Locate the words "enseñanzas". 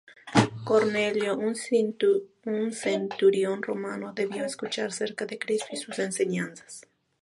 5.99-6.87